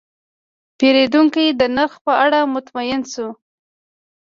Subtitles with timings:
[0.77, 3.27] پیرودونکی د نرخ په اړه مطمین شو.